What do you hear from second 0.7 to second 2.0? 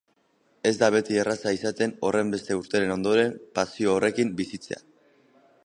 da beti erraza izaten